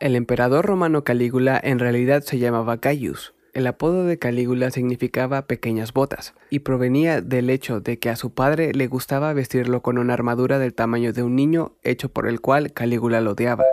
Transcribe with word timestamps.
El 0.00 0.14
emperador 0.14 0.64
romano 0.64 1.02
Calígula 1.02 1.60
en 1.60 1.80
realidad 1.80 2.22
se 2.22 2.38
llamaba 2.38 2.76
Gaius. 2.76 3.34
El 3.52 3.66
apodo 3.66 4.04
de 4.04 4.16
Calígula 4.16 4.70
significaba 4.70 5.48
pequeñas 5.48 5.92
botas, 5.92 6.34
y 6.50 6.60
provenía 6.60 7.20
del 7.20 7.50
hecho 7.50 7.80
de 7.80 7.98
que 7.98 8.08
a 8.08 8.14
su 8.14 8.30
padre 8.30 8.72
le 8.72 8.86
gustaba 8.86 9.32
vestirlo 9.32 9.82
con 9.82 9.98
una 9.98 10.14
armadura 10.14 10.60
del 10.60 10.72
tamaño 10.72 11.12
de 11.12 11.24
un 11.24 11.34
niño, 11.34 11.72
hecho 11.82 12.10
por 12.10 12.28
el 12.28 12.40
cual 12.40 12.72
Calígula 12.72 13.20
lo 13.20 13.32
odiaba. 13.32 13.64